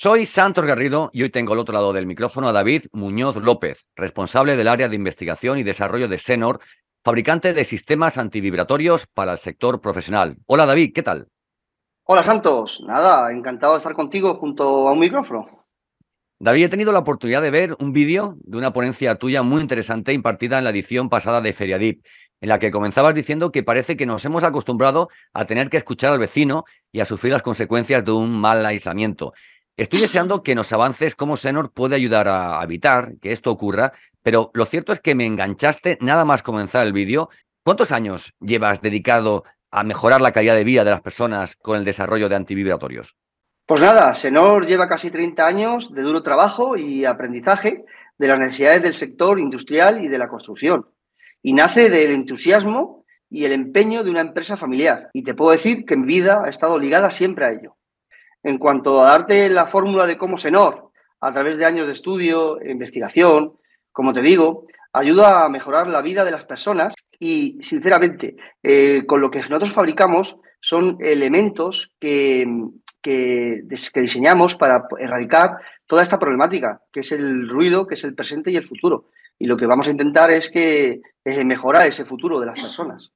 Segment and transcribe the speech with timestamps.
[0.00, 3.84] Soy Santos Garrido y hoy tengo al otro lado del micrófono a David Muñoz López,
[3.96, 6.60] responsable del área de investigación y desarrollo de Senor,
[7.02, 10.36] fabricante de sistemas antivibratorios para el sector profesional.
[10.46, 11.26] Hola David, ¿qué tal?
[12.04, 15.66] Hola Santos, nada, encantado de estar contigo junto a un micrófono.
[16.38, 20.12] David, he tenido la oportunidad de ver un vídeo de una ponencia tuya muy interesante
[20.12, 22.06] impartida en la edición pasada de Feriadip,
[22.40, 26.12] en la que comenzabas diciendo que parece que nos hemos acostumbrado a tener que escuchar
[26.12, 29.32] al vecino y a sufrir las consecuencias de un mal aislamiento.
[29.78, 33.92] Estoy deseando que nos avances cómo Senor puede ayudar a evitar que esto ocurra,
[34.24, 37.30] pero lo cierto es que me enganchaste nada más comenzar el vídeo.
[37.62, 41.84] ¿Cuántos años llevas dedicado a mejorar la calidad de vida de las personas con el
[41.84, 43.14] desarrollo de antivibratorios?
[43.66, 47.84] Pues nada, Senor lleva casi 30 años de duro trabajo y aprendizaje
[48.18, 50.88] de las necesidades del sector industrial y de la construcción.
[51.40, 55.08] Y nace del entusiasmo y el empeño de una empresa familiar.
[55.12, 57.77] Y te puedo decir que mi vida ha estado ligada siempre a ello.
[58.48, 62.56] En cuanto a darte la fórmula de cómo Senor, a través de años de estudio,
[62.64, 63.58] investigación,
[63.92, 69.20] como te digo, ayuda a mejorar la vida de las personas y, sinceramente, eh, con
[69.20, 72.46] lo que nosotros fabricamos son elementos que,
[73.02, 78.50] que, diseñamos para erradicar toda esta problemática, que es el ruido, que es el presente
[78.50, 79.10] y el futuro.
[79.38, 81.02] Y lo que vamos a intentar es que
[81.44, 83.12] mejorar ese futuro de las personas.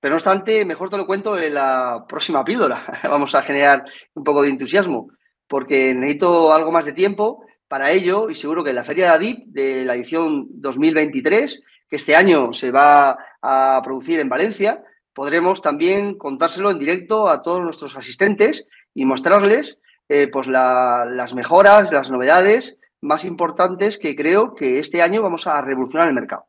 [0.00, 3.00] Pero no obstante, mejor te lo cuento en la próxima píldora.
[3.04, 5.08] Vamos a generar un poco de entusiasmo,
[5.46, 9.10] porque necesito algo más de tiempo para ello y seguro que en la Feria de
[9.12, 15.62] ADIP de la edición 2023, que este año se va a producir en Valencia, podremos
[15.62, 22.10] también contárselo en directo a todos nuestros asistentes y mostrarles eh, pues las mejoras, las
[22.10, 26.46] novedades más importantes que creo que este año vamos a revolucionar el mercado.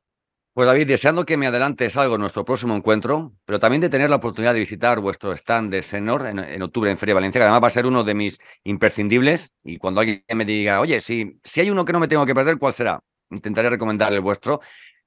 [0.58, 4.10] Pues David, deseando que me adelantes algo en nuestro próximo encuentro, pero también de tener
[4.10, 7.62] la oportunidad de visitar vuestro stand de Senor en, octubre en Feria Valencia, que además
[7.62, 9.54] va a ser uno de mis imprescindibles.
[9.64, 12.34] Y cuando alguien me diga, oye, si, si hay uno que no me tengo que
[12.34, 13.00] perder, ¿cuál será?
[13.30, 14.60] Intentaré recomendar el vuestro,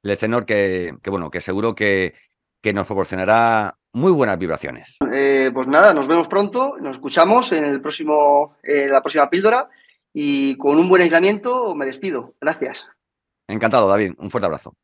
[0.05, 2.15] el Senor, que, que bueno, que seguro que,
[2.63, 4.99] que nos proporcionará muy buenas vibraciones.
[5.13, 9.69] Eh, pues nada, nos vemos pronto, nos escuchamos en el próximo, eh, la próxima píldora
[10.15, 12.35] y con un buen aislamiento me despido.
[12.41, 12.85] Gracias.
[13.49, 14.13] Encantado, David.
[14.17, 14.77] Un fuerte abrazo.